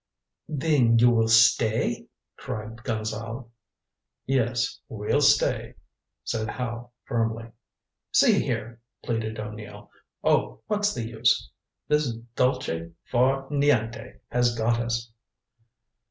[0.49, 3.51] "Then you will stay?" cried Gonzale.
[4.25, 5.75] "Yes, we'll stay,"
[6.23, 7.51] said Howe firmly.
[8.11, 9.91] "See here" pleaded O'Neill.
[10.23, 11.51] "Oh, what's the use?
[11.87, 15.11] This dolce far niente has got us."